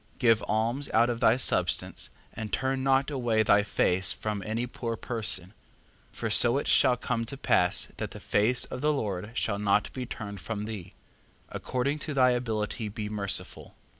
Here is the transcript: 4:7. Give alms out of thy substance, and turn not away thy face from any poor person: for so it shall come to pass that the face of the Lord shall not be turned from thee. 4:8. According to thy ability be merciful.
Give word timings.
4:7. 0.15 0.17
Give 0.17 0.43
alms 0.47 0.89
out 0.95 1.11
of 1.11 1.19
thy 1.19 1.37
substance, 1.37 2.09
and 2.33 2.51
turn 2.51 2.83
not 2.83 3.11
away 3.11 3.43
thy 3.43 3.61
face 3.61 4.11
from 4.11 4.41
any 4.43 4.65
poor 4.65 4.95
person: 4.95 5.53
for 6.11 6.31
so 6.31 6.57
it 6.57 6.67
shall 6.67 6.97
come 6.97 7.23
to 7.25 7.37
pass 7.37 7.89
that 7.97 8.09
the 8.09 8.19
face 8.19 8.65
of 8.65 8.81
the 8.81 8.91
Lord 8.91 9.29
shall 9.35 9.59
not 9.59 9.93
be 9.93 10.07
turned 10.07 10.41
from 10.41 10.65
thee. 10.65 10.95
4:8. 11.51 11.55
According 11.55 11.99
to 11.99 12.15
thy 12.15 12.31
ability 12.31 12.89
be 12.89 13.09
merciful. 13.09 13.75